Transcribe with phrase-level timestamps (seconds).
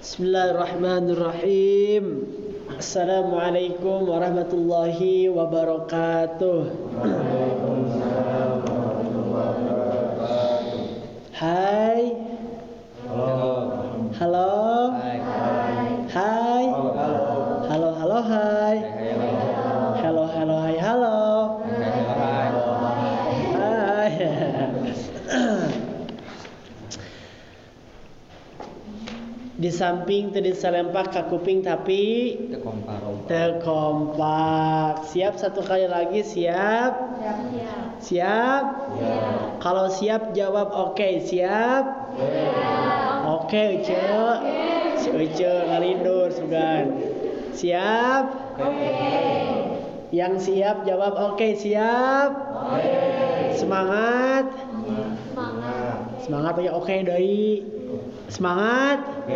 [0.00, 2.24] Bismillahirrahmanirrahim.
[2.72, 6.72] Assalamualaikum warahmatullahi wabarakatuh.
[11.36, 12.19] Hai.
[29.80, 32.36] Samping tadi salempak ke kuping tapi
[33.24, 35.08] terkompak.
[35.08, 36.92] Siap satu kali lagi siap?
[38.04, 38.64] Siap?
[39.64, 41.24] Kalau siap jawab oke.
[41.24, 41.84] Siap?
[43.24, 44.04] Oke, Uce.
[45.00, 47.00] Si Uce ngalindur sugan.
[47.56, 48.24] Siap?
[50.12, 51.56] Yang siap jawab oke.
[51.56, 52.30] Siap?
[53.56, 54.44] Semangat?
[56.20, 57.79] Semangat ya oke deui.
[58.30, 59.26] Semangat?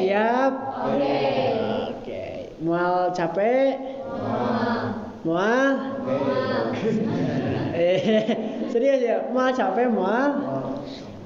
[0.00, 0.52] Siap?
[1.92, 2.24] Oke.
[2.64, 3.76] Mual capek?
[5.20, 5.72] Mual?
[7.76, 8.00] Eh,
[8.72, 9.28] serius ya?
[9.28, 10.32] Mual capek mual?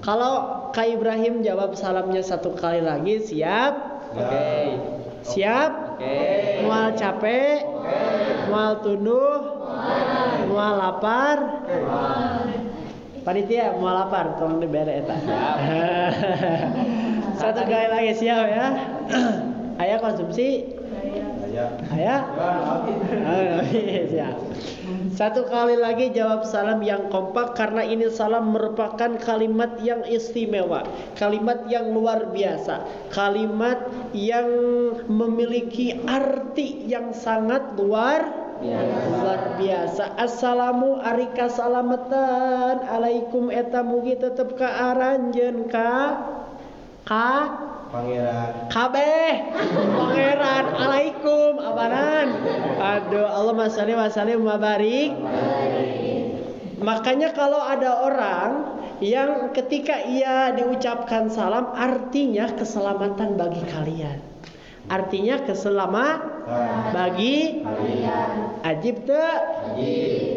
[0.03, 0.35] Kalau
[0.75, 4.03] Kak Ibrahim jawab salamnya satu kali lagi, siap?
[5.23, 6.03] Siap?
[6.67, 7.63] Mual capek?
[8.51, 9.39] Mual tunduh?
[10.51, 11.39] Mual lapar?
[13.21, 15.17] Panitia mau lapar, tolong dibere eta.
[17.41, 18.67] Satu kali lagi siap ya.
[19.83, 20.65] Ayah konsumsi?
[21.93, 22.25] Ayah?
[23.29, 23.61] Oh,
[24.09, 24.37] siap.
[25.13, 30.81] Satu kali lagi jawab salam yang kompak karena ini salam merupakan kalimat yang istimewa,
[31.21, 33.85] kalimat yang luar biasa, kalimat
[34.17, 34.49] yang
[35.13, 40.21] memiliki arti yang sangat luar luar biasa.
[40.21, 42.85] Assalamu arika salamatan.
[42.85, 46.21] Alaikum eta mugi tetep ka aranjeun ka?
[47.09, 47.33] Ka?
[47.91, 48.71] Pangeran.
[48.71, 49.33] Kabeh
[49.97, 50.67] pangeran.
[50.77, 51.53] Alaikum.
[51.59, 52.29] Abaran.
[52.79, 55.11] Aduh Allah masali masali mabarik
[56.81, 58.51] makanya kalau ada orang
[59.05, 64.19] yang ketika ia diucapkan salam artinya keselamatan bagi kalian
[64.91, 66.43] artinya keselamatan
[66.91, 67.63] bagi
[68.67, 69.31] ajib teh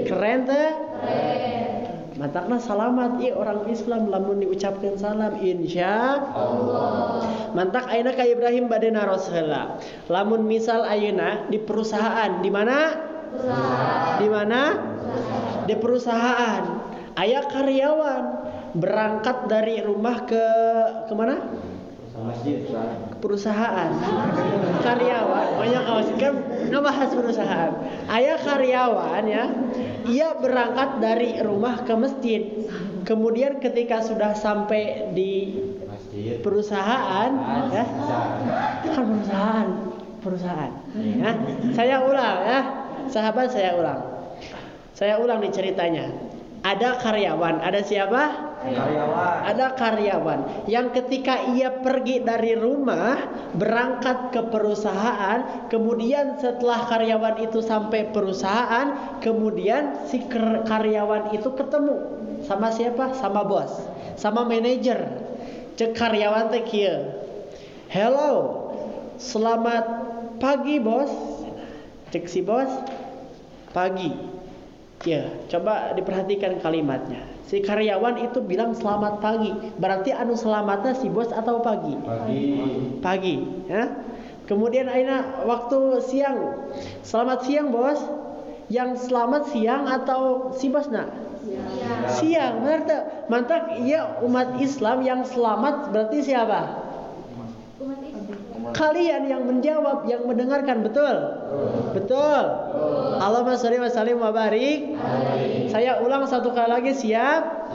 [0.06, 0.70] keren teh
[2.14, 7.26] Matakna salamat i orang Islam lamun diucapkan salam insya Allah.
[7.58, 9.82] Mantak ayeuna ka Ibrahim bade naros heula.
[10.14, 12.96] Lamun misal ayeuna di perusahaan di mana?
[14.22, 14.62] Di mana?
[15.66, 16.64] Di perusahaan.
[17.18, 18.24] Aya karyawan
[18.78, 20.46] berangkat dari rumah ke
[21.10, 21.42] ke mana?
[22.14, 22.62] Masjid
[23.18, 23.90] perusahaan.
[24.86, 26.34] Karyawan, banyak kawas kan
[26.70, 27.72] ngebahas perusahaan.
[28.06, 29.46] Ayah karyawan ya,
[30.06, 32.42] ia berangkat dari rumah ke masjid.
[33.04, 35.58] Kemudian ketika sudah sampai di
[35.90, 37.32] masjid perusahaan,
[37.74, 37.86] ya,
[38.86, 39.68] kan perusahaan,
[40.22, 40.72] perusahaan.
[40.94, 41.32] Ya,
[41.74, 42.60] saya ulang ya,
[43.10, 44.02] sahabat saya ulang.
[44.94, 46.14] Saya ulang nih ceritanya.
[46.64, 48.53] Ada karyawan, ada siapa?
[48.64, 50.40] Karyawan Ada karyawan
[50.72, 53.20] yang ketika ia pergi dari rumah
[53.54, 60.24] berangkat ke perusahaan, kemudian setelah karyawan itu sampai perusahaan, kemudian si
[60.66, 63.16] karyawan itu ketemu sama siapa?
[63.16, 63.72] Sama bos,
[64.20, 65.08] sama manajer.
[65.74, 66.64] Cek karyawan teh.
[67.90, 68.62] Hello.
[69.18, 69.86] Selamat
[70.38, 71.10] pagi, bos.
[72.14, 72.70] Cek si bos.
[73.74, 74.14] Pagi.
[75.04, 77.33] Ya, coba diperhatikan kalimatnya.
[77.44, 79.52] Si karyawan itu bilang selamat pagi.
[79.76, 81.94] Berarti anu selamatnya si bos atau pagi?
[82.00, 82.42] pagi
[83.04, 83.36] Pagi,
[83.68, 83.92] ya.
[84.48, 86.68] Kemudian aina waktu siang.
[87.04, 88.00] Selamat siang, bos.
[88.72, 91.12] Yang selamat siang atau si bosna?
[92.08, 92.64] Siang.
[92.64, 93.02] Benar tuh.
[93.28, 96.93] Mantap, iya umat Islam yang selamat berarti siapa?
[98.72, 101.16] Kalian yang menjawab, yang mendengarkan, betul?
[101.92, 102.44] Betul.
[103.20, 104.96] Allahumma sholli wa sallim wa barik.
[105.68, 107.74] Saya ulang satu kali lagi, siap?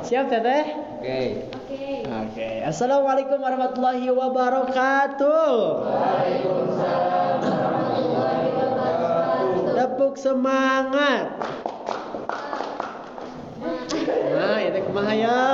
[0.00, 0.64] Siap, Teteh?
[0.96, 1.20] oke
[2.06, 2.64] Oke.
[2.64, 5.52] Assalamualaikum warahmatullahi wabarakatuh.
[9.76, 11.36] Tepuk semangat.
[14.36, 15.44] Nah, itu kumaha ya?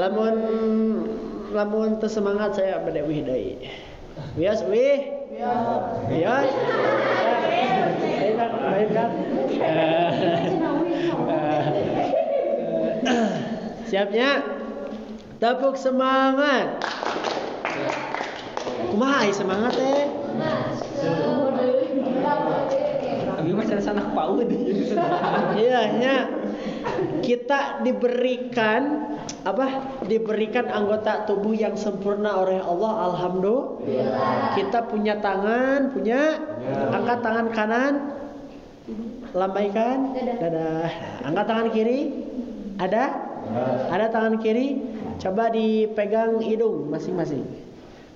[0.00, 0.36] Lamun
[1.54, 3.54] lamun teu semangat saya bade wih deui.
[4.34, 5.06] Wios wih.
[6.10, 6.50] Wios.
[8.10, 8.34] Baik?
[8.42, 9.10] Baik kan?
[13.86, 14.42] Siapnya?
[15.38, 16.82] Tepuk semangat.
[18.90, 20.10] Kumaha semangat teh?
[23.38, 24.50] Abi mah sanak paud.
[25.54, 26.16] Iya, ya.
[27.24, 29.12] Kita diberikan
[29.44, 29.96] apa?
[30.04, 32.92] Diberikan anggota tubuh yang sempurna oleh Allah.
[33.12, 34.56] Alhamdulillah.
[34.56, 36.38] Kita punya tangan, punya
[36.92, 37.94] angkat tangan kanan.
[39.34, 40.12] Lambaikan.
[40.14, 40.90] Dadah.
[41.24, 42.00] Angkat tangan kiri.
[42.78, 43.04] Ada?
[43.90, 44.80] Ada tangan kiri.
[45.20, 47.46] Coba dipegang hidung masing-masing.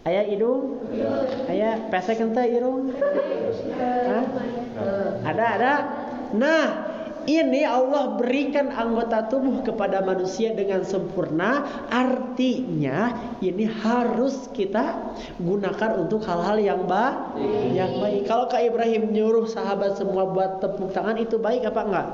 [0.08, 0.80] Ayah hidung?
[1.52, 2.96] Ayah pesek ente hidung?
[3.76, 4.24] Hah?
[5.26, 5.72] Ada, ada.
[6.32, 6.87] Nah,
[7.28, 11.84] ini Allah berikan anggota tubuh kepada manusia dengan sempurna.
[11.92, 13.12] Artinya
[13.44, 17.36] ini harus kita gunakan untuk hal-hal yang baik.
[17.76, 18.20] Yang baik.
[18.24, 22.08] Kalau Kak Ibrahim nyuruh sahabat semua buat tepuk tangan itu baik apa enggak?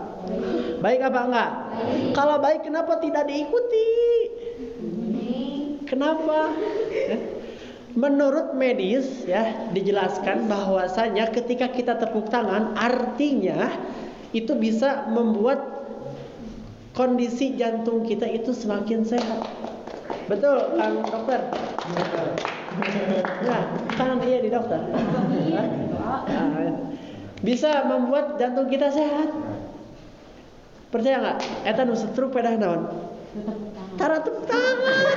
[0.83, 1.51] Baik apa enggak?
[2.19, 3.89] Kalau baik kenapa tidak diikuti?
[5.87, 6.51] Kenapa?
[6.91, 7.23] Eh?
[7.95, 13.71] Menurut medis ya dijelaskan bahwasanya ketika kita tepuk tangan artinya
[14.35, 15.63] itu bisa membuat
[16.99, 19.47] kondisi jantung kita itu semakin sehat.
[20.27, 21.41] Betul, Kang Dokter?
[23.47, 23.59] Ya,
[23.95, 24.83] kan dia di dokter.
[26.03, 26.27] Ah,
[27.45, 29.31] Bisa membuat jantung kita sehat.
[30.91, 31.39] Percaya nggak?
[31.67, 32.87] Eta nu stroke pedah naon?
[33.99, 35.15] Tara tepuk tangan.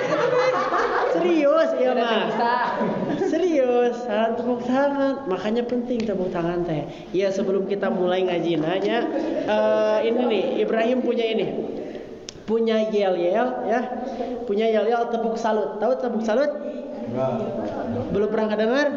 [1.18, 3.06] Serius iya mah.
[3.18, 5.26] Serius, saran tepuk tangan.
[5.26, 6.86] Makanya penting tepuk tangan teh.
[7.12, 8.98] Iya sebelum kita mulai ngaji nanya,
[9.50, 11.46] eh, ini nih Ibrahim punya ini,
[12.46, 13.82] punya yel yel ya,
[14.46, 15.82] punya yel yel tepuk salut.
[15.82, 16.52] Tahu tepuk salut?
[18.14, 18.88] Belum pernah kedengar?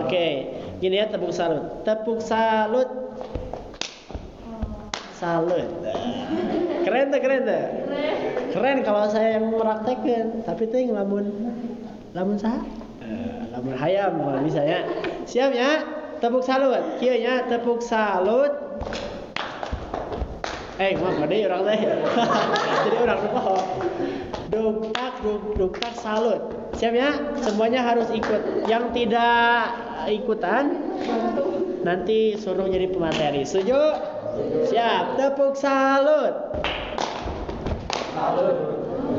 [0.00, 0.26] Oke,
[0.80, 1.84] gini ya tepuk salut.
[1.84, 2.88] Tepuk salut.
[5.14, 5.70] Salut.
[6.84, 7.64] Keren tuh, keren tuh.
[8.52, 11.24] Keren kalau saya yang meraktekin, tapi tuh ngelamun
[12.12, 12.83] lamun sah?
[13.04, 14.80] Eh, lamun hayam kalau bisa ya.
[15.28, 15.84] Siap ya?
[16.24, 16.96] Tepuk salut.
[16.96, 18.48] Kieu nya tepuk salut.
[20.80, 21.78] Eh, mah gede orang teh.
[22.88, 23.42] Jadi orang lupa.
[24.48, 26.72] Duk, dukak salut.
[26.80, 27.12] Siap ya?
[27.44, 28.64] Semuanya harus ikut.
[28.64, 29.60] Yang tidak
[30.08, 30.80] ikutan
[31.84, 33.44] nanti suruh jadi pemateri.
[33.44, 33.80] Setuju?
[34.72, 35.20] Siap.
[35.20, 36.32] Tepuk salut.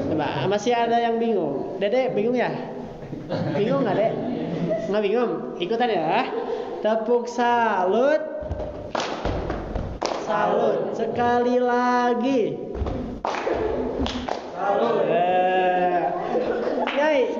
[0.09, 1.77] Coba, masih ada yang bingung.
[1.77, 2.49] Dede bingung ya?
[3.55, 4.11] Bingung nggak dek?
[4.89, 5.31] Nggak bingung?
[5.57, 6.29] Ikutan ya.
[6.85, 8.21] Tepuk salut.
[10.25, 10.93] Salut.
[10.93, 12.41] Sekali lagi.
[14.53, 15.01] Salut.
[15.09, 15.45] Eh.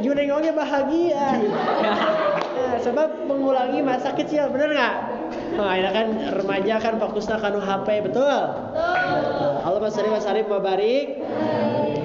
[0.05, 1.41] Junengongnya bahagia.
[1.81, 4.95] Nah, sebab mengulangi masa kecil, bener nggak?
[5.57, 8.41] Nah, ini kan remaja kan fokusnya kanu HP, betul?
[8.69, 9.51] Betul.
[9.65, 11.24] Allahumma sholli wa sallim wa barik.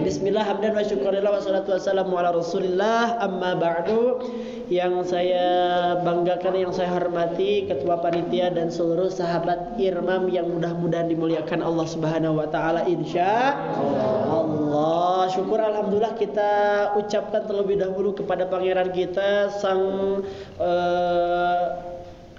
[0.00, 3.20] Bismillah hamdan wa syukurillah wa salatu wassalamu ala rasulillah.
[3.20, 4.16] Amma ba'du.
[4.72, 5.46] Yang saya
[6.00, 12.40] banggakan yang saya hormati ketua panitia dan seluruh sahabat Irmam yang mudah-mudahan dimuliakan Allah Subhanahu
[12.40, 13.60] wa taala insya
[14.30, 15.28] Allah.
[15.36, 16.50] Syukur alhamdulillah kita
[16.96, 19.82] ucapkan terlebih dahulu kepada pangeran kita sang
[20.56, 21.89] eh,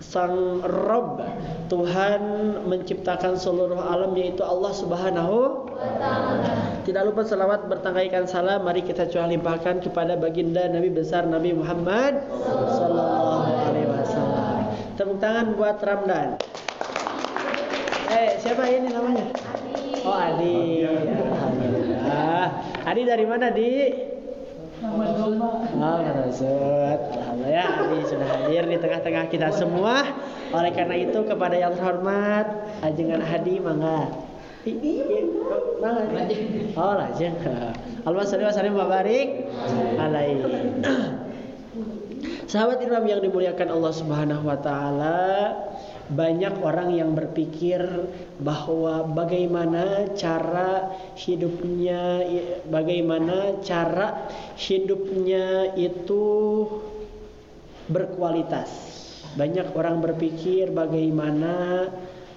[0.01, 1.21] sang Rob
[1.69, 2.21] Tuhan
[2.65, 5.69] menciptakan seluruh alam yaitu Allah Subhanahu
[6.83, 12.25] tidak lupa selawat bertangaikan salam mari kita curah limpahkan kepada baginda Nabi besar Nabi Muhammad
[12.73, 14.57] sallallahu alaihi wasallam.
[14.97, 16.41] Tepuk tangan buat Ramdan.
[18.11, 19.31] Eh, siapa ini namanya?
[20.03, 20.83] Oh, Adi.
[20.83, 22.43] Alhamdulillah.
[22.83, 24.10] Adi dari mana, Di?
[24.81, 26.99] Kata Ustaz.
[27.13, 30.09] Alhamdulillah Adi sudah hadir di tengah-tengah kita semua.
[30.49, 32.49] Oleh karena itu kepada yang terhormat,
[32.81, 34.09] ajengan Hadi mangga.
[34.65, 35.05] Ini
[35.77, 36.33] mangga.
[36.73, 37.37] Oh, lajeng.
[38.01, 39.45] Allahumma sholli wa sallim wa barik
[40.01, 40.49] alaihi.
[42.49, 45.55] Sahabat Imam yang dimuliakan Allah Subhanahu wa taala,
[46.11, 47.79] banyak orang yang berpikir
[48.43, 52.19] bahwa bagaimana cara hidupnya
[52.67, 54.27] bagaimana cara
[54.59, 56.23] hidupnya itu
[57.87, 58.69] berkualitas.
[59.39, 61.87] Banyak orang berpikir bagaimana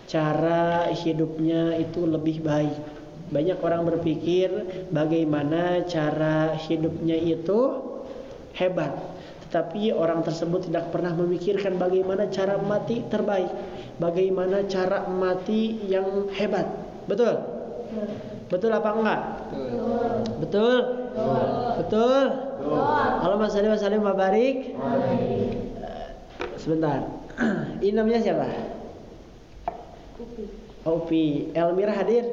[0.06, 2.78] cara hidupnya itu lebih baik.
[3.34, 4.52] Banyak orang berpikir
[4.94, 7.82] bagaimana cara hidupnya itu
[8.54, 9.13] hebat.
[9.54, 13.46] Tetapi orang tersebut tidak pernah memikirkan bagaimana cara mati terbaik,
[14.02, 16.66] bagaimana cara mati yang hebat.
[17.06, 17.38] Betul?
[18.50, 19.20] Betul apa enggak?
[20.42, 21.06] Betul?
[21.78, 22.26] Betul?
[23.22, 24.74] Allahumma sholli wa sallim wa barik.
[26.58, 27.06] Sebentar.
[27.78, 28.50] Ini namanya siapa?
[30.82, 31.54] Opi.
[31.54, 32.26] Elmira hadir?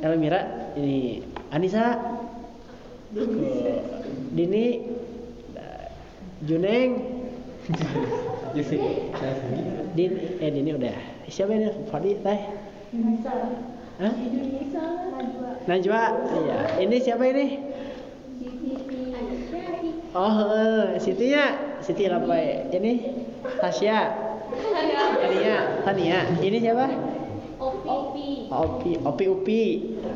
[0.00, 1.20] Elmira ini
[1.52, 2.00] Anissa
[4.32, 4.66] Dini
[6.46, 6.90] Juneng
[9.92, 10.96] Din, eh Dini udah.
[11.28, 11.68] Siapa ini?
[11.90, 12.40] Fadi, teh?
[13.98, 14.12] Hah?
[15.68, 16.02] Najwa.
[16.32, 16.58] Iya.
[16.80, 17.46] Ini siapa ini?
[20.16, 21.44] Oh, eh, Sitinya.
[21.84, 22.70] Siti apa ya?
[22.72, 22.92] Ini
[23.60, 23.98] Tasya.
[25.20, 25.54] Tania.
[25.84, 26.18] Tania.
[26.40, 26.86] Ini siapa?
[28.48, 29.62] Opi, Opi Upi.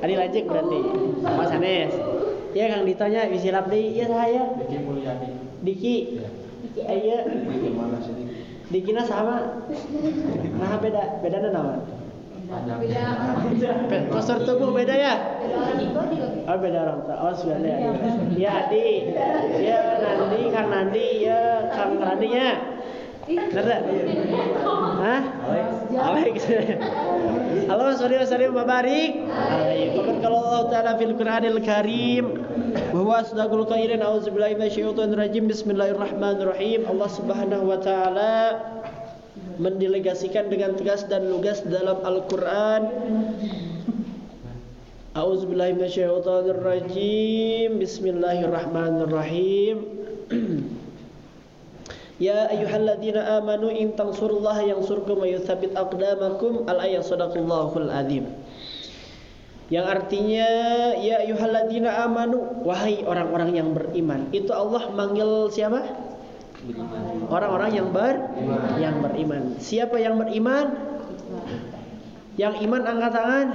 [0.01, 0.79] Adi lanjut berarti.
[1.27, 1.93] Mas Anes.
[2.53, 4.43] Ya Kang ditanya bisa silap di iya saya.
[4.57, 5.42] Diki Mulyadi.
[5.63, 5.95] Diki.
[6.79, 7.19] Eh, iya.
[7.27, 8.15] Gimana sih?
[8.73, 9.63] Dikina sama.
[10.59, 11.83] Nah beda, beda nama.
[13.89, 15.15] Pe- Postur tubuh beda ya?
[16.45, 17.17] Oh beda orang tua.
[17.17, 17.77] Oh sudah ya.
[18.37, 18.89] Ya Adi.
[19.63, 21.41] Ya Nandi, Kang Nandi, ya
[21.73, 22.51] Kang Randi ya.
[23.29, 23.81] Bener?
[24.99, 25.23] Hah?
[25.93, 26.43] Alex.
[27.71, 28.51] Halo, sorry, sorry.
[28.51, 29.13] Baik.
[29.95, 32.43] Bahkan kalau Allah Taala fil Qur'anil Karim
[32.93, 38.61] bahwa sadaqul qairin auzubillahi minasyaitonir rajim bismillahirrahmanirrahim Allah Subhanahu wa taala
[39.61, 42.89] mendelegasikan dengan tegas dan lugas dalam Al-Qur'an
[45.13, 49.77] A'udzubillahi minasyaitonir rajim Bismillahirrahmanirrahim
[52.23, 58.31] Ya ayyuhalladzina amanu in tansurullaha yansurkum wa yutsabbit aqdamakum al-ayat sadaqallahul azim.
[59.67, 60.49] Yang artinya
[61.03, 64.31] ya ayyuhalladzina amanu wahai orang-orang yang beriman.
[64.31, 65.83] Itu Allah manggil siapa?
[67.27, 68.15] Orang-orang yang ber
[68.79, 69.59] yang beriman.
[69.59, 70.79] Siapa yang beriman?
[72.39, 73.49] Yang iman angkat tangan.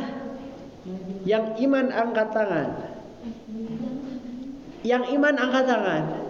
[1.24, 2.70] Yang iman angkat tangan.
[4.84, 6.27] Yang iman angkat tangan.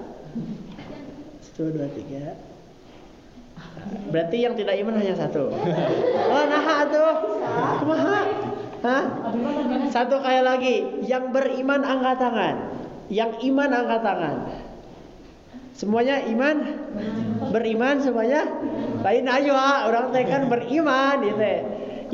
[1.57, 2.37] Satu, dua, tiga.
[4.13, 5.49] Berarti yang tidak iman hanya satu.
[6.29, 7.13] Oh, nah tuh.
[7.81, 8.19] Kumaha?
[9.89, 10.75] Satu kali lagi.
[11.09, 12.55] Yang beriman angkat tangan.
[13.09, 14.37] Yang iman angkat tangan.
[15.73, 16.57] Semuanya iman?
[17.49, 18.45] Beriman semuanya?
[19.01, 19.89] Lain ayo, ah.
[19.89, 21.41] orang teh kan beriman gitu.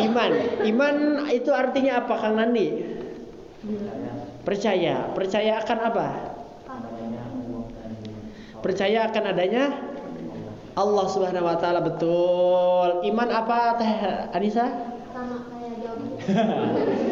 [0.07, 0.31] Iman.
[0.63, 0.95] Iman
[1.27, 2.79] itu artinya apa Kang Nandi?
[4.47, 5.11] Percaya.
[5.11, 6.32] Percaya akan apa?
[8.63, 9.75] Percaya akan adanya
[10.73, 13.03] Allah Subhanahu wa taala betul.
[13.05, 13.93] Iman apa Teh
[14.31, 14.71] Anissa?
[15.13, 15.93] sama kayak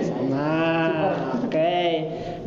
[0.08, 0.58] Sama.
[1.44, 1.84] Oke.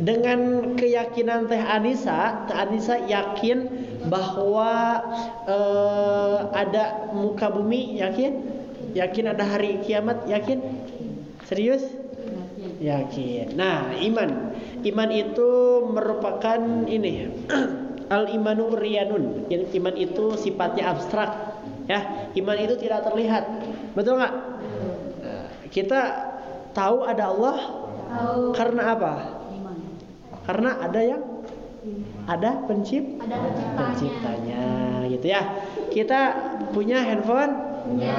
[0.03, 3.71] Dengan keyakinan Teh Anissa, Teh Anissa yakin
[4.11, 5.05] bahwa
[5.47, 8.41] eh, ada muka bumi, yakin?
[8.97, 10.65] Yakin ada hari kiamat, yakin?
[11.45, 11.85] Serius?
[12.81, 13.55] Yakin.
[13.55, 14.57] Nah, iman.
[14.83, 15.51] Iman itu
[15.93, 17.29] merupakan ini
[18.11, 19.49] al imanu riyanun.
[19.49, 21.31] Yang iman itu sifatnya abstrak.
[21.85, 23.45] Ya, iman itu tidak terlihat.
[23.93, 24.35] Betul nggak?
[25.69, 26.01] Kita
[26.71, 27.57] tahu ada Allah
[28.11, 29.13] tahu karena apa?
[30.45, 31.23] Karena ada yang
[32.25, 34.63] ada pencipt ada penciptanya penciptanya
[35.13, 35.43] gitu ya.
[35.93, 36.21] Kita
[36.73, 37.53] punya handphone,
[38.01, 38.19] ya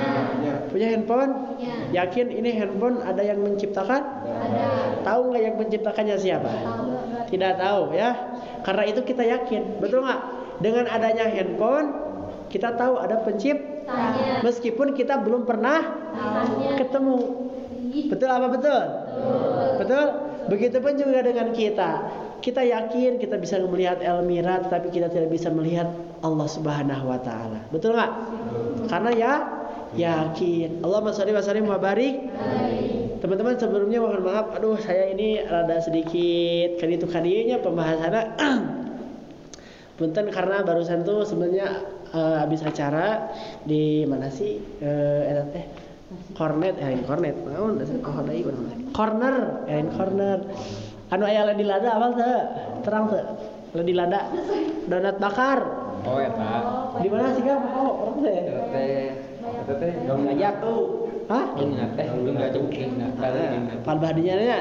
[0.69, 4.03] punya handphone, ya yakin ini handphone ada yang menciptakan?
[4.25, 4.65] ada
[5.01, 6.49] Tahu nggak yang menciptakannya siapa?
[6.49, 6.94] tahu
[7.29, 8.12] Tidak tahu ya.
[8.62, 10.22] Karena itu kita yakin, betul nggak?
[10.62, 11.88] Dengan adanya handphone,
[12.48, 15.84] kita tahu ada pencipt, tanya meskipun kita belum pernah
[16.15, 17.20] tanya ketemu.
[18.12, 18.84] Betul apa betul?
[19.82, 20.05] Betul.
[20.46, 21.91] Begitupun juga dengan kita.
[22.39, 25.89] Kita yakin kita bisa melihat Elmira, tetapi kita tidak bisa melihat
[26.22, 27.58] Allah Subhanahu wa taala.
[27.74, 28.12] Betul nggak?
[28.86, 29.34] Karena ya
[29.95, 30.83] yakin.
[30.83, 32.15] Allahumma sholli wa sallim wa barik.
[33.23, 38.23] Teman-teman sebelumnya mohon maaf, aduh saya ini rada sedikit kan itu kadinya pembahasannya
[39.97, 41.79] Punten karena barusan tuh sebenarnya
[42.11, 43.31] eh, habis acara
[43.63, 44.59] di mana sih?
[44.83, 45.65] Eh eta teh
[46.35, 47.33] Cornet, eh cornet.
[47.47, 47.97] Naon dasar.
[48.91, 49.35] Corner,
[49.71, 50.39] eh corner.
[51.09, 52.37] Anu aya di lada apa teh?
[52.83, 53.23] Terang teh.
[53.81, 54.29] Di lada.
[54.85, 55.59] Donat bakar.
[56.05, 56.51] Oh, eta.
[56.99, 57.63] Di mana sih Kang?
[57.73, 59.25] Oh, orang teh.
[59.45, 59.61] Teh.
[59.61, 60.81] Eta teh dong ngajak tuh.
[61.29, 61.45] Hah?
[61.53, 62.63] Dong teh, dong ngajak
[62.97, 63.41] nah, tadi
[63.85, 64.59] Pal bahdinya nya.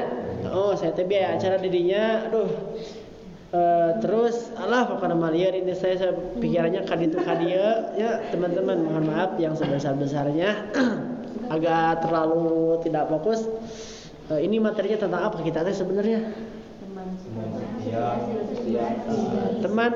[0.53, 2.29] Oh, saya teh biaya acara didinya.
[2.29, 2.49] Aduh.
[3.55, 6.13] Eh, terus alah pokoknya maliar ini saya, saya
[6.43, 10.75] pikirannya kaditu kadia ya teman-teman mohon maaf yang sebesar-besarnya
[11.55, 13.47] agak terlalu tidak fokus
[14.25, 16.33] Eh, ini materinya tentang apa kita teh sebenarnya
[19.61, 19.93] teman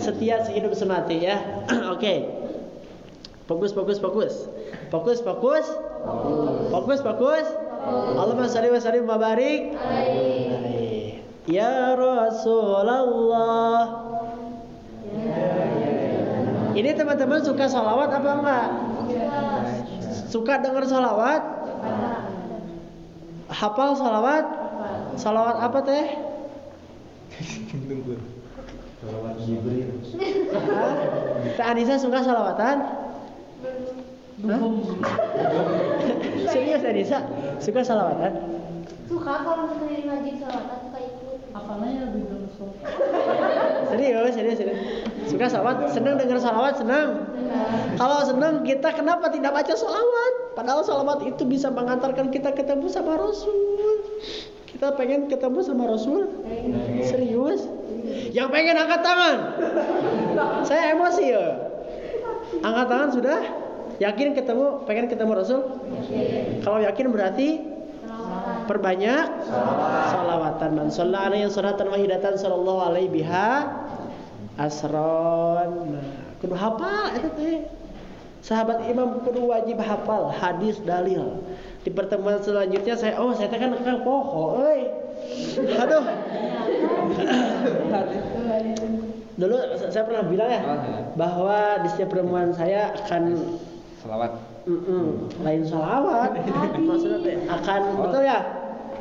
[0.00, 1.36] setia sehidup semati ya
[1.94, 2.14] oke
[3.46, 4.34] fokus fokus fokus.
[4.90, 5.66] Fokus fokus.
[6.70, 7.46] Fokus fokus.
[7.86, 9.74] Allahumma sholli wa sallim wa barik.
[11.46, 14.06] Ya Rasulullah
[16.76, 18.68] ini teman-teman suka salawat apa enggak?
[20.28, 21.40] Suka dengar salawat?
[23.48, 24.44] Hafal salawat?
[25.16, 26.06] Salawat apa teh?
[29.00, 29.88] Salawat Jibril.
[30.52, 30.94] Hah?
[31.56, 33.05] Teh Anissa suka salawatan?
[34.44, 34.60] Hah?
[36.52, 37.24] Serius Anissa?
[37.56, 38.32] Suka salawatan?
[39.08, 41.38] Suka kalau misalnya ngaji salawatan suka ikut.
[41.56, 42.44] Apalnya lebih belum
[43.88, 44.80] Serius, serius, serius.
[45.24, 45.88] Suka salawat?
[45.88, 46.76] Senang dengar salawat?
[46.76, 47.32] Senang?
[47.96, 50.32] Kalau senang kita kenapa tidak baca salawat?
[50.52, 53.56] Padahal salawat itu bisa mengantarkan kita ketemu sama Rasul.
[54.68, 56.28] Kita pengen ketemu sama Rasul?
[57.08, 57.64] Serius?
[58.36, 59.36] Yang pengen angkat tangan?
[60.68, 61.46] Saya emosi ya.
[62.60, 63.40] Angkat tangan sudah?
[63.96, 65.60] Yakin ketemu, pengen ketemu Rasul?
[66.60, 67.48] Kalau yakin berarti
[68.06, 68.64] Salawatan.
[68.68, 69.26] perbanyak
[70.12, 73.50] salawatan man shalla alaihi salatan wahidatan sallallahu alaihi biha
[74.56, 76.04] asron nah,
[76.40, 77.66] kudu hafal eta teh
[78.40, 81.44] sahabat imam kudu wajib hafal hadis dalil
[81.84, 84.80] di pertemuan selanjutnya saya oh saya teh kan poho euy
[85.76, 86.04] aduh
[89.36, 89.56] dulu
[89.92, 90.98] saya pernah bilang ya Oh, ya.
[91.12, 93.36] bahwa di setiap pertemuan saya akan
[94.06, 94.32] Salawat.
[94.70, 95.06] Mm-mm,
[95.42, 96.30] lain salawat.
[96.86, 98.38] Maksudnya teh akan betul ya?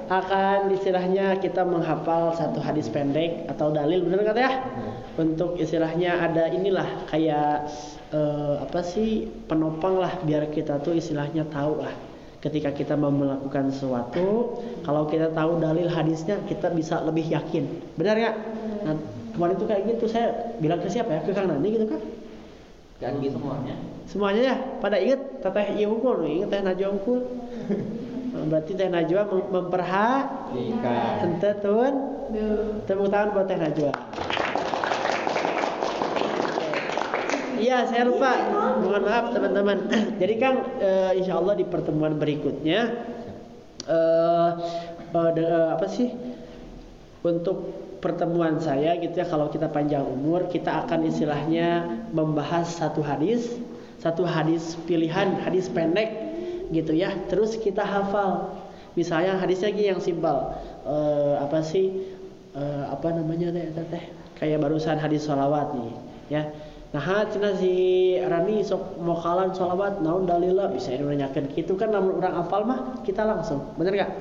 [0.06, 4.54] Akan istilahnya kita menghafal satu hadis pendek atau dalil benar kata ya
[5.18, 7.70] untuk istilahnya ada inilah kayak
[8.14, 11.94] eh, apa sih penopang lah biar kita tuh istilahnya tahu lah.
[12.42, 17.94] Ketika kita mau melakukan sesuatu kalau kita tahu dalil hadisnya kita bisa lebih yakin.
[17.98, 18.32] Benar ya
[18.86, 18.94] nah
[19.34, 21.22] kemarin itu kayak gitu saya bilang ke siapa ya?
[21.26, 22.02] Ke Kang Nani gitu kan
[22.96, 23.76] Kan gitu semuanya.
[24.08, 27.20] Semuanya ya, pada ingat teteh iya unggul, ingat teh Najwa unggul.
[28.52, 31.16] Berarti teh Najwa mem- memperhatikan.
[31.28, 31.94] Ente tun.
[32.88, 33.92] Tepuk tangan buat teh Najwa.
[37.56, 38.32] Iya, saya lupa.
[38.80, 39.78] Mohon maaf teman-teman.
[40.22, 42.96] Jadi Kang, eh, insya Allah di pertemuan berikutnya,
[45.36, 46.12] de- eh, apa sih?
[47.26, 47.58] Untuk
[48.00, 53.48] pertemuan saya gitu ya, kalau kita panjang umur, kita akan istilahnya membahas satu hadis,
[54.00, 56.12] satu hadis pilihan, hadis pendek
[56.72, 57.14] gitu ya.
[57.32, 58.56] Terus kita hafal.
[58.96, 60.56] Misalnya hadisnya gini yang simpel.
[60.88, 62.16] Eh, apa sih?
[62.56, 64.04] Eh, apa namanya teh teh?
[64.40, 65.92] Kayak barusan hadis sholawat nih,
[66.28, 66.44] ya.
[66.96, 72.24] Nah, cina si Rani sok mau kalan sholawat, naon dalila bisa nanyakan gitu kan namun
[72.24, 74.12] orang hafal mah kita langsung, bener gak?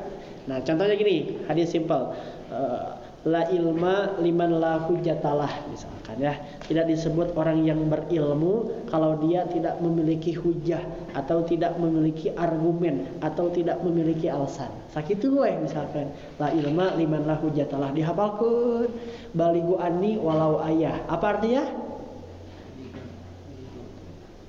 [0.50, 2.14] Nah, contohnya gini, hadis simpel.
[2.50, 6.37] Eh, la ilma liman la hujjatalah misalkan ya.
[6.68, 10.80] Tidak disebut orang yang berilmu kalau dia tidak memiliki hujah
[11.16, 14.68] atau tidak memiliki argumen atau tidak memiliki alasan.
[14.92, 18.92] Sakitu gue misalkan la ilma liman la hujjatalah dihafalkeun
[19.32, 21.00] baligu anni walau ayah.
[21.08, 21.64] Apa artinya?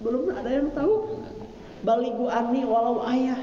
[0.04, 1.24] Belum ada yang tahu.
[1.88, 3.40] Baligu anni walau ayah.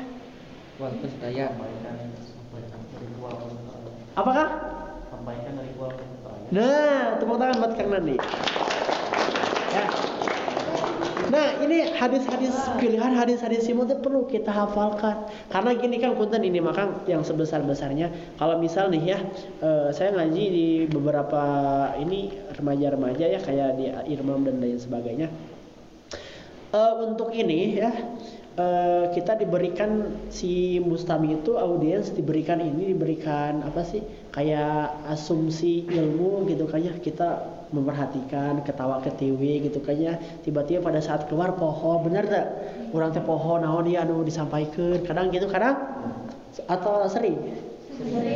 [4.12, 4.71] Apakah?
[5.20, 5.90] Dari gua
[6.52, 8.16] Nah, tepuk tangan buat Kang Nandi.
[9.72, 9.84] Ya.
[11.32, 15.32] Nah, ini hadis-hadis pilihan hadis-hadis simul itu perlu kita hafalkan.
[15.48, 19.18] Karena gini kan punten ini maka yang sebesar-besarnya kalau misal nih ya,
[19.64, 21.40] eh, saya ngaji di beberapa
[21.96, 25.32] ini remaja-remaja ya kayak di Irmam dan lain sebagainya.
[26.76, 27.96] Eh, untuk ini ya
[28.58, 36.44] eh, kita diberikan si mustami itu audiens diberikan ini diberikan apa sih kayak asumsi ilmu
[36.48, 37.28] gitu kayaknya kita
[37.72, 42.46] memperhatikan ketawa ketiwi gitu kayaknya tiba-tiba pada saat keluar poho bener tak?
[42.92, 45.00] Kurang teh poho naon dia anu disampaikan.
[45.00, 45.80] Kadang gitu kadang
[46.68, 47.40] atau sering?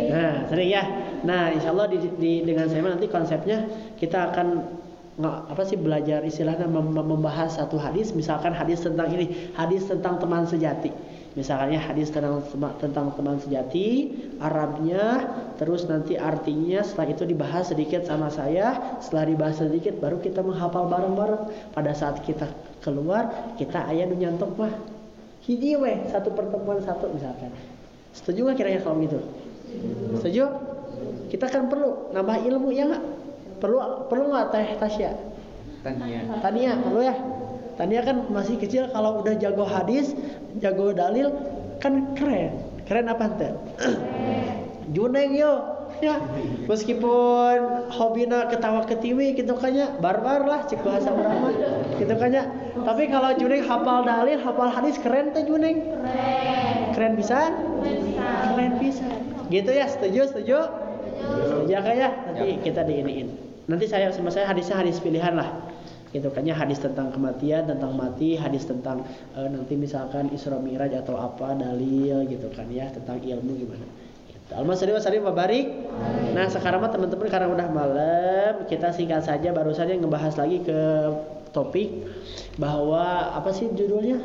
[0.08, 0.84] Nah, sering ya.
[1.24, 3.68] Nah, insya Allah di, di- dengan saya nanti konsepnya
[4.00, 4.64] kita akan
[5.24, 10.20] apa sih belajar istilahnya mem- mem- membahas satu hadis, misalkan hadis tentang ini, hadis tentang
[10.20, 10.92] teman sejati.
[11.36, 12.40] Misalnya hadis tentang
[12.80, 19.56] tentang teman sejati, Arabnya, terus nanti artinya setelah itu dibahas sedikit sama saya, setelah dibahas
[19.60, 21.72] sedikit baru kita menghafal bareng-bareng.
[21.76, 22.48] Pada saat kita
[22.80, 24.72] keluar, kita ayah nyantok mah.
[25.44, 27.52] Hiji weh, satu pertemuan satu misalkan.
[28.16, 29.20] Setuju nggak kira-kira kalau gitu?
[30.20, 30.44] Setuju?
[31.28, 33.25] Kita kan perlu nambah ilmu ya nggak?
[33.56, 35.10] Perlu perlu nggak teh Tasya?
[35.80, 36.20] Tania.
[36.42, 37.14] Tania perlu ya.
[37.76, 40.16] Tania kan masih kecil kalau udah jago hadis,
[40.58, 41.32] jago dalil
[41.78, 42.56] kan keren.
[42.88, 43.52] Keren apa teh?
[44.94, 45.54] Juneng yo.
[46.04, 46.20] Ya,
[46.68, 51.54] meskipun hobina ketawa ketiwi gitu kayaknya barbar lah cek bahasa orang mah
[51.96, 52.52] gitu kayaknya
[52.84, 55.88] tapi kalau Juneng hafal dalil hafal hadis keren teh Juneng
[56.92, 57.48] keren bisa
[58.52, 59.08] keren bisa
[59.48, 60.58] gitu ya setuju setuju
[61.26, 63.28] setuju ya kayak nanti kita diiniin.
[63.66, 65.66] Nanti saya sama saya hadisnya hadis pilihan lah.
[66.14, 70.94] Gitu kan ya hadis tentang kematian tentang mati hadis tentang eh, nanti misalkan Isra Miraj
[70.94, 73.86] atau apa dalil gitu kan ya tentang ilmu gimana.
[74.30, 74.50] Gitu.
[74.54, 75.66] Alhamdulillah salim barik
[76.32, 80.80] nah sekarang mah teman-teman karena udah malam kita singkat saja baru saja ngebahas lagi ke
[81.50, 82.06] topik
[82.60, 84.20] bahwa apa sih judulnya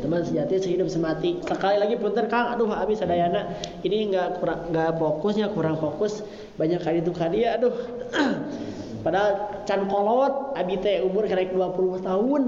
[0.00, 1.38] teman sejati sehidup semati.
[1.44, 2.56] Sekali lagi punten kang.
[2.56, 3.52] Aduh abi sadayana
[3.84, 6.24] ini nggak kurang nggak fokusnya kurang fokus.
[6.56, 7.72] Banyak kali itu kali aduh.
[9.04, 12.42] Padahal can kolot abi teh umur karek 20 tahun.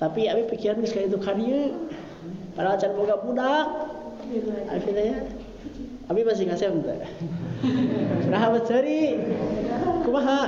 [0.00, 1.72] Tapi abi pikiran sekali itu kali
[2.54, 3.66] padahal can boga budak.
[4.68, 5.12] Abi teh
[6.08, 7.00] abi masih ngasih teh.
[8.32, 9.16] Nah berseri
[10.04, 10.40] kumaha?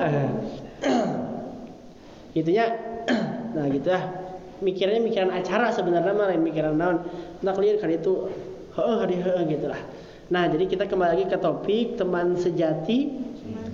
[2.37, 2.69] Gitunya
[3.57, 4.20] nah gitu lah
[4.61, 7.05] mikirnya mikiran acara sebenarnya mah lain mikiran naon.
[7.43, 8.31] Lihat kali itu
[8.77, 9.83] heeh hari heeh gitu lah
[10.31, 13.11] nah jadi kita kembali lagi ke topik teman sejati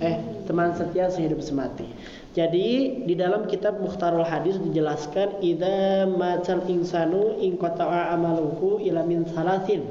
[0.01, 0.17] eh
[0.49, 1.85] teman setia sehidup semati.
[2.33, 9.27] Jadi di dalam kitab Mukhtarul Hadis dijelaskan idza matal insanu in qata'a amaluhu ila min
[9.27, 9.83] salasin.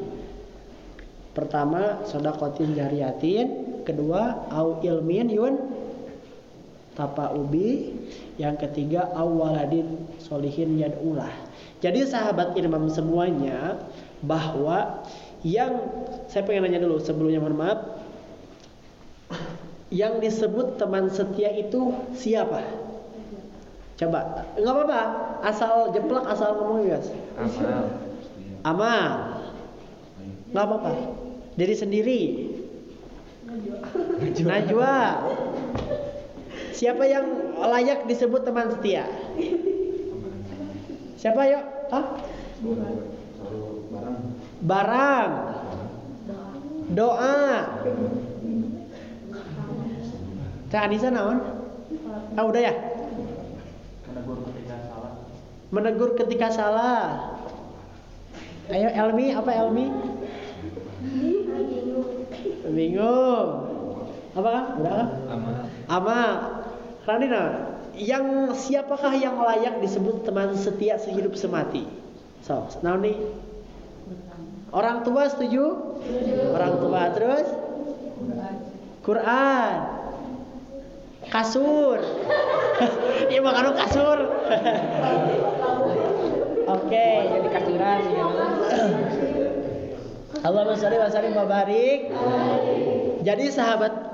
[1.36, 3.46] Pertama sodakotin jariyatin.
[3.84, 5.54] Kedua au ilmin yun
[6.96, 7.94] tapa ubi.
[8.40, 11.30] Yang ketiga awaladin solihin yad'ulah.
[11.84, 13.80] Jadi sahabat imam semuanya
[14.24, 15.04] bahwa
[15.44, 15.76] yang
[16.26, 17.80] saya pengen nanya dulu sebelumnya mohon maaf.
[19.92, 22.64] Yang disebut teman setia itu siapa?
[23.96, 24.44] Coba.
[24.58, 25.02] Nggak apa-apa.
[25.46, 27.08] Asal jeplak asal ngomong guys.
[27.38, 27.84] Amal.
[28.66, 29.10] amal.
[30.52, 30.92] Nggak apa-apa.
[31.56, 32.20] Diri sendiri.
[34.42, 34.94] Najwa
[36.76, 37.24] siapa yang
[37.56, 39.08] layak disebut teman setia
[41.16, 42.04] siapa yuk Hah?
[44.60, 45.30] barang
[46.92, 47.40] doa
[50.66, 51.38] Teh Anissa naon?
[52.34, 52.74] Ah udah ya?
[54.10, 55.12] Menegur ketika salah.
[55.70, 57.02] Menegur ketika salah.
[58.66, 59.86] Ayo Elmi, apa Elmi?
[62.66, 63.48] Bingung.
[64.34, 64.64] Apa kan?
[64.82, 65.08] Udah kan?
[65.30, 65.54] Amal.
[65.86, 66.30] Amal.
[67.06, 71.86] Ranina, yang siapakah yang layak disebut teman setia sehidup semati?
[72.42, 73.14] So, naon nih?
[74.74, 75.94] Orang tua setuju?
[76.50, 77.46] Orang tua terus?
[79.06, 79.74] Quran.
[81.30, 82.02] Kasur.
[83.32, 84.18] Iya makan kasur.
[86.76, 87.08] Oke.
[87.24, 88.24] Jadi kasiran ya.
[90.44, 92.12] Allahumma sholli wa sallim wa barik.
[93.24, 94.05] Jadi sahabat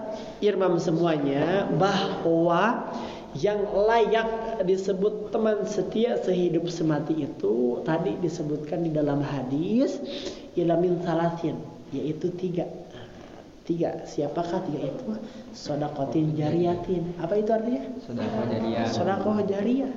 [0.42, 2.90] Irmam semuanya bahwa
[3.38, 10.02] yang layak disebut teman setia sehidup semati itu tadi disebutkan di dalam hadis
[10.58, 11.56] ilamin salasin
[11.94, 12.66] yaitu tiga.
[13.62, 15.14] Tiga siapakah tiga itu?
[15.54, 17.14] Sodakotin jariyatin.
[17.22, 17.86] Apa itu artinya?
[18.50, 18.90] Jariah.
[18.90, 19.94] sodakoh jariyah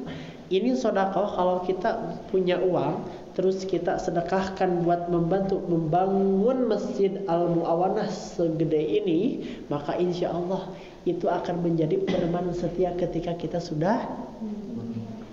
[0.54, 3.02] ini sodakoh kalau kita punya uang
[3.36, 10.72] terus kita sedekahkan buat membantu membangun masjid al muawanah segede ini maka insya Allah
[11.04, 14.08] itu akan menjadi peneman setia ketika kita sudah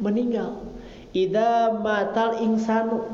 [0.02, 0.60] meninggal.
[1.14, 3.06] Ida matal insanu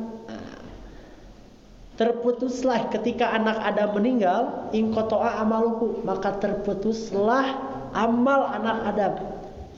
[1.99, 7.59] terputuslah ketika anak Adam meninggal ingkotoa amaluhu maka terputuslah
[7.91, 9.15] amal anak Adam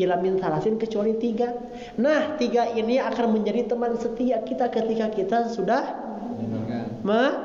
[0.01, 1.53] ilamin salasin kecuali tiga.
[2.01, 5.85] Nah tiga ini akan menjadi teman setia kita ketika kita sudah
[6.41, 6.85] Meninggal.
[7.05, 7.39] me-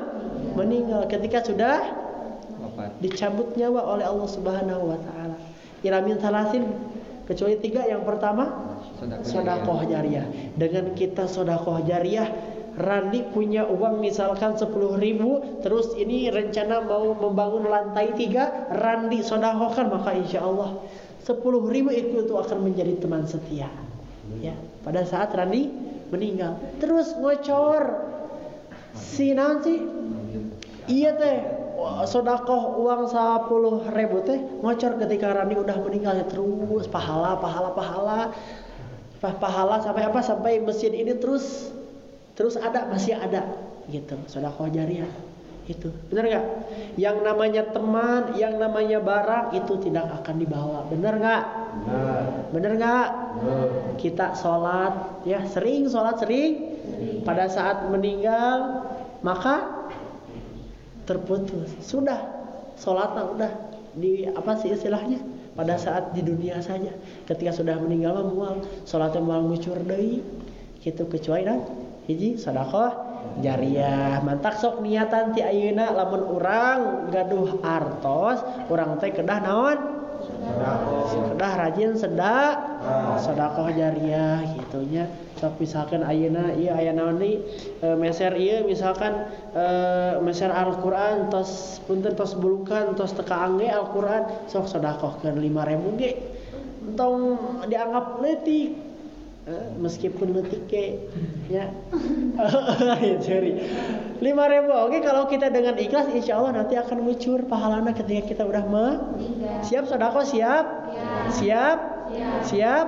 [0.56, 1.84] meninggal ketika sudah
[3.00, 5.36] dicabut nyawa oleh Allah Subhanahu wa taala.
[5.84, 6.64] Ilamin salasin
[7.28, 7.84] kecuali tiga.
[7.84, 8.44] Yang pertama
[9.22, 10.24] sodakoh jariah.
[10.56, 12.32] dengan kita sodakoh jariah
[12.76, 14.68] Randi punya uang misalkan 10
[15.00, 20.76] ribu Terus ini rencana mau membangun lantai tiga Randi sodakohkan maka insya Allah
[21.26, 21.42] 10
[21.74, 23.66] ribu itu, akan menjadi teman setia.
[24.38, 24.54] Ya
[24.86, 25.66] Pada saat Randi
[26.14, 26.58] meninggal.
[26.78, 28.14] Terus ngocor.
[28.96, 29.78] Si naon sih
[30.86, 31.36] Iya teh
[32.06, 38.18] sodakoh uang 10 ribu teh ngocor ketika Rani udah meninggal ya terus pahala pahala pahala.
[39.18, 40.22] Pa- pahala sampai apa?
[40.22, 41.74] Sampai masjid ini terus
[42.38, 43.50] terus ada masih ada
[43.90, 44.14] gitu.
[44.30, 45.10] Sodakoh jariah
[45.66, 45.90] itu.
[46.10, 46.46] Benar nggak?
[46.94, 50.86] Yang namanya teman yang namanya barang itu tidak akan dibawa.
[50.86, 51.42] Benar nggak?
[52.54, 52.72] Benar.
[52.76, 53.06] Nggak?
[53.98, 56.78] Kita sholat ya sering sholat sering.
[57.26, 58.86] Pada saat meninggal
[59.26, 59.86] maka
[61.04, 61.74] terputus.
[61.82, 62.22] Sudah.
[62.78, 63.52] Sholatnya udah.
[63.96, 65.18] Di apa sih istilahnya?
[65.56, 66.94] Pada saat di dunia saja.
[67.26, 68.54] Ketika sudah meninggal mah mual.
[68.86, 70.22] Sholatnya mual ngucur deui.
[70.86, 71.58] Gitu kecuali dah
[72.06, 73.05] hiji sedekah
[73.40, 74.22] jariah.
[74.22, 76.80] Mantak sok niatan ti ayeuna lamun urang
[77.12, 78.40] gaduh artos
[78.72, 79.78] urang teh kedah naon?
[81.34, 82.54] Kedah rajin sedak.
[82.82, 83.18] Ah.
[83.20, 87.36] Sedekah jariah gitunya sok misalkan ayeuna ieu aya naon nih?
[87.84, 89.64] E, meser ieu misalkan e,
[90.24, 96.10] meser Al-Qur'an tos punten tos bulukan tos teka angge Al-Qur'an sok sedekahkeun 5000 ge.
[96.86, 97.36] Entong
[97.68, 98.85] dianggap letik
[99.78, 100.84] meskipun letik ke
[101.46, 101.70] ya.
[103.26, 103.54] Sorry
[104.18, 104.72] lima ribu.
[104.74, 108.86] Oke kalau kita dengan ikhlas insya Allah nanti akan muncul pahalanya ketika kita udah me
[109.62, 110.64] siap sodako siap?
[111.30, 111.78] Siap?
[112.48, 112.86] Siap?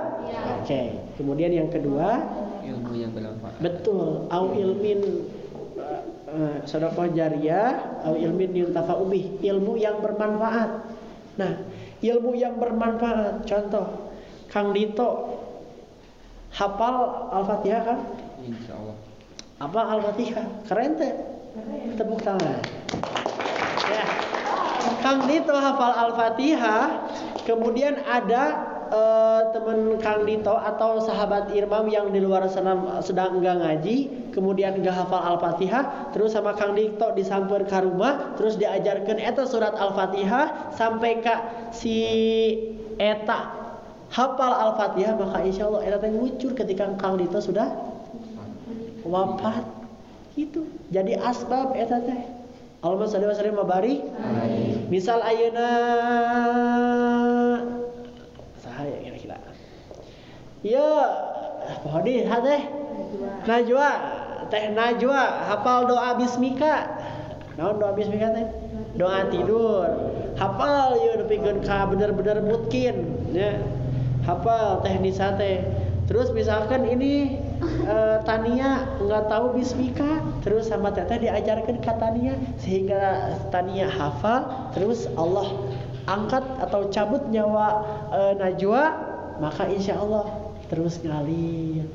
[0.63, 2.19] Oke kemudian yang kedua.
[2.65, 3.55] Ilmu yang bermanfaat.
[3.63, 4.27] Betul.
[4.29, 4.99] Au ilmin
[6.27, 10.71] uh, sedekah jariyah au ilmin yuntafa'u bih ilmu yang bermanfaat.
[11.39, 11.53] Nah
[12.01, 13.45] ilmu yang bermanfaat.
[13.45, 14.11] Contoh
[14.49, 15.28] Kang Dito
[16.53, 17.99] hafal Al-Fatihah kan?
[18.43, 19.09] Insya Allah
[19.59, 20.45] apa Al-Fatihah?
[20.71, 21.13] Keren teh.
[21.99, 22.63] Tepuk tangan.
[23.91, 24.05] Ya.
[25.03, 27.11] Kang Dito hafal Al-Fatihah.
[27.43, 28.43] Kemudian ada
[28.87, 34.79] eh, teman Kang Dito atau sahabat Irmam yang di luar sana sedang enggak ngaji kemudian
[34.79, 40.71] enggak hafal Al-Fatihah terus sama Kang Dito disamper ke rumah terus diajarkan eta surat Al-Fatihah
[40.77, 41.35] sampai ke
[41.73, 41.97] si
[43.01, 43.68] eta
[44.09, 47.69] hafal Al-Fatihah maka insya Allah teh ngucur ketika Kang Dito sudah
[49.05, 49.65] wafat.
[50.37, 50.65] Gitu.
[50.89, 52.21] Jadi asbab eta teh.
[52.79, 54.01] Allahumma shalli wa sallim wa barik.
[54.87, 55.69] Misal ayeuna.
[58.63, 59.37] Sahaya kira-kira.
[60.63, 60.89] Ya
[61.83, 62.61] pohon di teh.
[63.45, 63.89] Najwa.
[64.47, 65.21] Teh Najwa.
[65.53, 66.87] Hafal doa bismika.
[67.59, 68.47] Naon doa bismika teh?
[68.95, 69.85] Doa tidur.
[70.39, 72.95] Hafal ya nepikeun ka bener-bener mungkin
[73.35, 73.59] ya
[74.23, 75.63] hafal teh Nisa teh
[76.09, 77.37] terus misalkan ini
[77.93, 85.05] eh, Tania nggak tahu bismika terus sama teteh diajarkan ke Tania sehingga Tania hafal terus
[85.19, 85.47] Allah
[86.09, 87.67] angkat atau cabut nyawa
[88.11, 88.83] eh, Najwa
[89.39, 90.27] maka insya Allah
[90.69, 91.87] terus ngalir.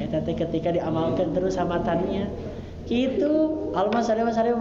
[0.00, 2.26] Eta teh ketika diamalkan terus sama Tania
[2.86, 3.70] gitu.
[3.72, 4.58] Alma salih wa sallim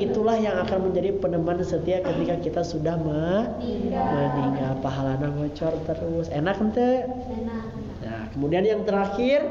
[0.00, 3.48] itulah yang akan menjadi peneman setia ketika kita sudah me-
[3.90, 6.28] meninggal pahalana bocor terus.
[6.32, 7.06] Enak ente
[8.00, 9.44] nah kemudian yang terakhir.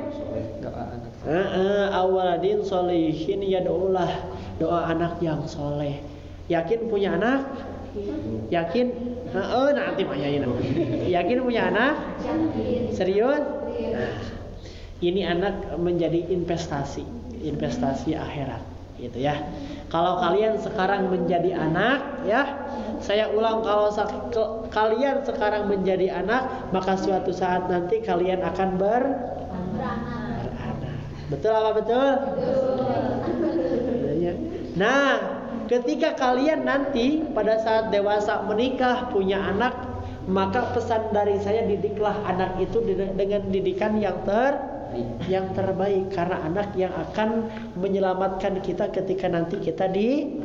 [1.93, 4.09] Awaladin solihin ya doalah
[4.57, 6.01] doa anak yang soleh.
[6.49, 7.45] Yakin punya anak?
[8.49, 8.87] Yakin?
[9.29, 10.41] Heeh, nanti mah yakin.
[11.15, 11.93] Yakin punya anak?
[12.93, 13.41] Serius?
[13.93, 14.17] Nah,
[14.99, 17.05] ini anak menjadi investasi,
[17.39, 18.61] investasi akhirat,
[18.99, 19.39] gitu ya.
[19.89, 22.45] Kalau kalian sekarang menjadi anak, ya,
[23.01, 23.89] saya ulang kalau
[24.69, 29.03] kalian sekarang menjadi anak, maka suatu saat nanti kalian akan ber
[29.73, 30.99] beranak.
[31.29, 32.09] Betul apa betul?
[34.17, 34.33] Iya.
[34.77, 35.09] Nah,
[35.65, 39.73] ketika kalian nanti pada saat dewasa menikah punya anak,
[40.29, 42.81] maka pesan dari saya didiklah anak itu
[43.17, 44.57] dengan didikan yang ter
[45.29, 47.47] yang terbaik karena anak yang akan
[47.77, 50.39] menyelamatkan kita ketika nanti kita di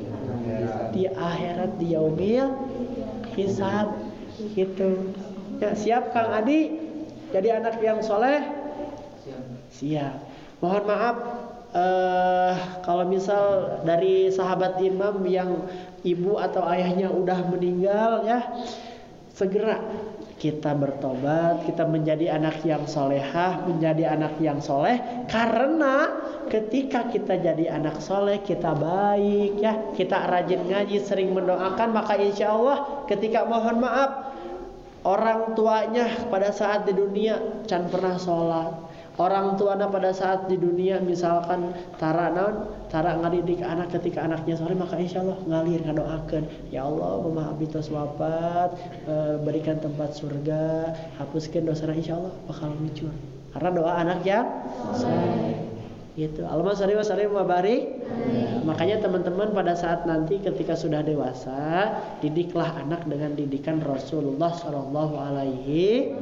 [0.94, 2.52] di akhirat di yaumil
[3.34, 3.98] hisab
[4.54, 5.14] gitu.
[5.62, 6.76] Ya, siap Kang Adi
[7.30, 8.42] jadi anak yang soleh
[9.74, 10.16] Siap.
[10.62, 11.16] Mohon maaf
[11.74, 12.54] eh
[12.86, 15.66] kalau misal dari sahabat imam yang
[16.06, 18.46] ibu atau ayahnya udah meninggal ya
[19.34, 19.82] segera
[20.44, 26.12] kita bertobat, kita menjadi anak yang solehah, menjadi anak yang soleh karena
[26.52, 29.72] ketika kita jadi anak soleh kita baik ya.
[29.96, 34.36] Kita rajin ngaji sering mendoakan maka insya Allah ketika mohon maaf
[35.08, 38.72] orang tuanya pada saat di dunia can pernah sholat
[39.18, 42.66] orang tuanya pada saat di dunia misalkan tara naon?
[42.90, 47.66] Tara ngadidik anak ketika anaknya soleh maka insya Allah ngalir ngadoakan ya Allah mama abdi
[47.66, 48.78] tos wafat
[49.10, 53.10] eh, berikan tempat surga hapuskan dosa insya Allah bakal muncul.
[53.50, 54.18] Karena doa anak
[54.94, 55.73] soleh
[56.14, 56.46] gitu.
[56.46, 57.90] Allahumma sholli wa sallim wa barik.
[58.64, 61.90] Makanya teman-teman pada saat nanti ketika sudah dewasa
[62.22, 66.14] didiklah anak dengan didikan Rasulullah Shallallahu Alaihi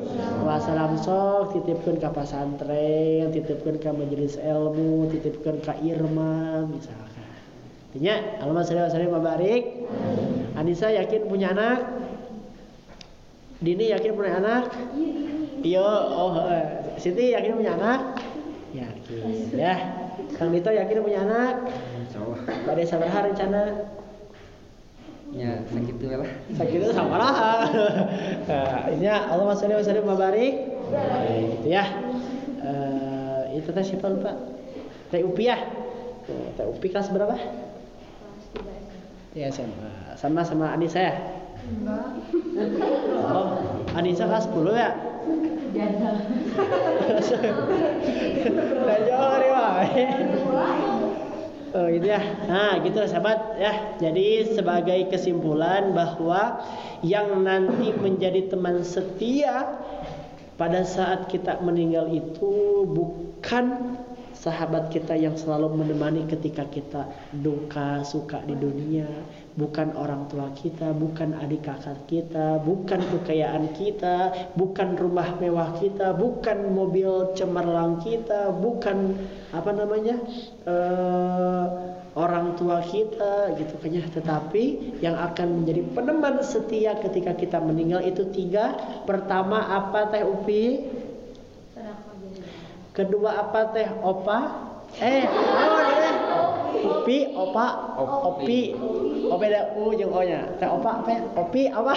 [0.43, 0.97] Wasallam.
[0.97, 7.29] Sok titipkan ke pesantren titipkan ke majelis ilmu titipkan ke irma misalkan.
[7.93, 9.63] Artinya Allahumma sholli wa sallim wa barik.
[10.57, 11.85] Anissa yakin punya anak?
[13.61, 14.73] Dini yakin punya anak?
[15.63, 16.67] Iya oh eh.
[16.99, 18.22] Siti yakin punya anak
[18.73, 19.53] yakin.
[19.57, 19.75] Ya.
[20.37, 21.69] Kang Dito yakin punya anak?
[22.01, 23.63] Insya Allah Mbak Desa berhar rencana?
[25.33, 26.29] Ya sakit tuh lah
[26.61, 27.33] sakit itu sama lah.
[28.45, 30.55] Nah, ini ya Allah masya Allah wa barik
[31.57, 31.85] gitu ya.
[32.61, 34.37] Eh, itu teh siapa lupa?
[35.09, 35.57] Teh Upi ya?
[36.29, 37.33] Eh, Teh Upi kelas berapa?
[39.33, 39.89] Ya sama.
[40.21, 41.15] Sama sama Anissa ya?
[43.25, 43.57] Oh
[43.97, 44.91] Anissa kelas 10 ya
[49.53, 50.05] Wae.
[51.73, 52.21] Oh gitu ya.
[52.53, 53.73] Nah, gitu lah sahabat ya.
[53.97, 56.61] Jadi sebagai kesimpulan bahwa
[57.01, 59.81] yang nanti menjadi teman setia
[60.61, 63.97] pada saat kita meninggal itu bukan
[64.37, 69.07] sahabat kita yang selalu menemani ketika kita duka suka di dunia
[69.53, 76.17] bukan orang tua kita bukan adik kakak kita bukan kekayaan kita bukan rumah mewah kita
[76.17, 79.13] bukan mobil cemerlang kita bukan
[79.53, 80.17] apa namanya
[80.65, 81.67] eh,
[82.17, 88.01] orang tua kita gitu kan ya tetapi yang akan menjadi peneman setia ketika kita meninggal
[88.01, 88.73] itu tiga
[89.05, 90.65] pertama apa teh upi
[92.93, 93.89] Kedua apa teh?
[94.05, 94.39] Opa?
[95.01, 96.15] Eh, oh deh.
[96.85, 97.67] Upi, opa,
[98.29, 98.77] opi.
[99.33, 100.45] Oh beda u jeung o nya.
[100.61, 101.17] Teh opa apa?
[101.41, 101.97] Opi apa?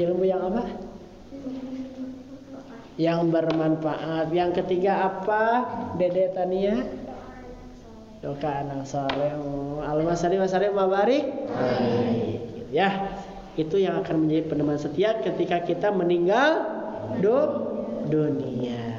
[0.00, 0.64] Ilmu yang apa?
[2.96, 4.32] Yang bermanfaat.
[4.32, 5.68] Yang ketiga apa?
[6.00, 6.80] Dede Tania?
[8.24, 9.36] Doka anak soleh.
[9.84, 11.28] Almasari masari mabarik.
[12.72, 13.20] Ya,
[13.60, 16.64] itu yang akan menjadi peneman setia ketika kita meninggal
[17.20, 17.36] do
[18.08, 18.96] dunia.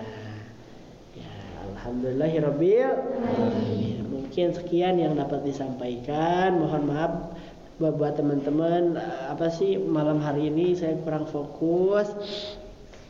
[1.18, 1.34] Ya,
[1.74, 2.86] alhamdulillahirabbil
[3.26, 3.91] alamin.
[4.32, 6.56] Mungkin sekian yang dapat disampaikan.
[6.56, 7.12] Mohon maaf
[7.84, 8.96] buat teman-teman
[9.28, 12.08] apa sih malam hari ini saya kurang fokus.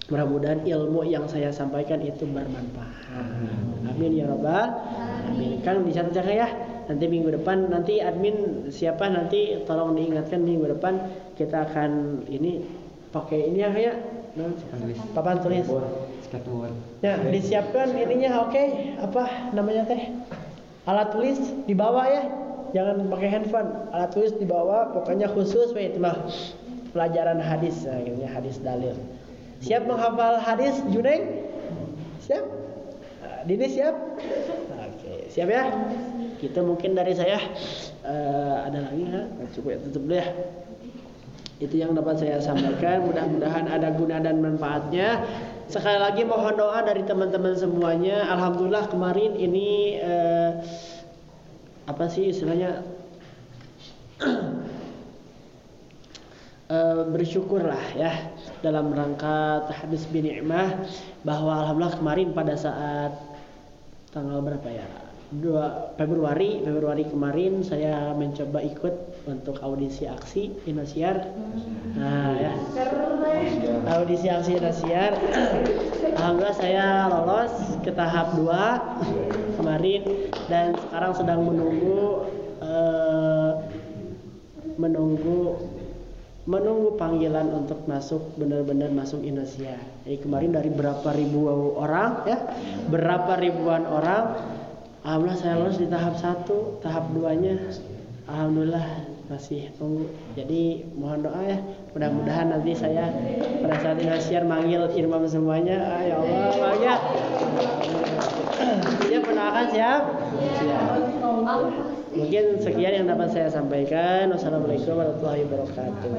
[0.10, 3.06] Mudah-mudahan ilmu yang saya sampaikan itu bermanfaat.
[3.86, 4.82] Amin ya robbal
[5.30, 5.62] amin.
[5.62, 6.50] Kang dicatat ya.
[6.90, 11.06] Nanti minggu depan nanti admin siapa nanti tolong diingatkan minggu depan
[11.38, 12.66] kita akan ini
[13.14, 13.96] pakai ini ya kayak
[15.14, 15.70] papan tulis.
[16.26, 16.74] Skateboard.
[17.06, 18.64] Ya, disiapkan ininya oke.
[19.06, 20.18] Apa namanya teh?
[20.90, 21.38] Alat tulis
[21.70, 22.24] dibawa ya.
[22.72, 23.70] Jangan pakai handphone.
[23.94, 24.90] Alat tulis dibawa.
[24.96, 26.18] Pokoknya khusus we, itu mah
[26.92, 28.96] pelajaran hadis, nah, ini hadis dalil.
[29.62, 31.48] Siap menghafal hadis Juneng?
[32.26, 32.44] Siap?
[33.22, 33.96] Nah, Dini siap?
[34.74, 35.70] Oke, siap ya?
[36.42, 37.38] Kita mungkin dari saya
[38.02, 39.22] eh, ada lagi ya?
[39.54, 40.28] Cukup ya, tutup dulu ya
[41.62, 43.06] itu yang dapat saya sampaikan.
[43.06, 45.22] Mudah-mudahan ada guna dan manfaatnya.
[45.70, 48.26] Sekali lagi mohon doa dari teman-teman semuanya.
[48.34, 50.52] Alhamdulillah kemarin ini eh,
[51.86, 52.82] apa sih istilahnya?
[56.72, 58.32] Eh, bersyukurlah ya
[58.64, 60.88] dalam rangka tahdis bini'mah
[61.28, 63.12] bahwa alhamdulillah kemarin pada saat
[64.16, 64.88] tanggal berapa ya
[65.32, 68.96] 2 Februari Februari kemarin saya mencoba ikut
[69.32, 71.24] untuk audisi aksi Indosiar.
[71.96, 72.52] Nah ya.
[73.96, 75.16] Audisi aksi Indosiar.
[76.20, 80.04] Alhamdulillah saya lolos ke tahap 2 kemarin
[80.52, 82.28] dan sekarang sedang menunggu
[82.60, 83.52] eh,
[84.76, 85.64] menunggu
[86.50, 89.78] menunggu panggilan untuk masuk benar-benar masuk Indonesia.
[90.04, 91.46] Jadi kemarin dari berapa ribu
[91.78, 92.38] orang ya,
[92.90, 94.42] berapa ribuan orang,
[95.02, 97.58] alhamdulillah saya lolos di tahap satu, tahap duanya,
[98.30, 98.86] alhamdulillah
[99.32, 100.12] masih tunggu.
[100.36, 101.58] Jadi mohon doa ya,
[101.96, 103.10] mudah-mudahan nanti saya
[103.64, 107.00] pada saat Indonesia manggil imam semuanya, ah, ya Allah, banyak.
[109.22, 110.02] Pendoakan siap?
[110.60, 110.90] Siap.
[112.12, 114.36] Mungkin sekian yang dapat saya sampaikan.
[114.36, 116.12] Wassalamualaikum warahmatullahi wabarakatuh.